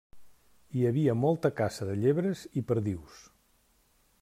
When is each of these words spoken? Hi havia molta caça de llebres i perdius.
Hi 0.77 0.85
havia 0.91 1.15
molta 1.25 1.51
caça 1.59 1.87
de 1.91 1.95
llebres 2.05 2.43
i 2.61 2.65
perdius. 2.73 3.23